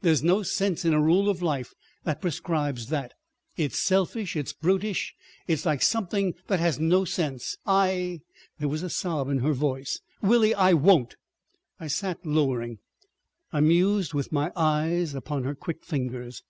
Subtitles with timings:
[0.00, 1.74] There's no sense in a rule of life
[2.04, 3.12] that prescribes that.
[3.58, 4.34] It's selfish.
[4.34, 5.14] It's brutish.
[5.46, 7.58] It's like something that has no sense.
[7.66, 8.20] I———"
[8.58, 10.54] there was a sob in her voice: "Willie!
[10.54, 11.16] I won't."
[11.78, 12.78] I sat lowering,
[13.52, 16.42] I mused with my eyes upon her quick fingers.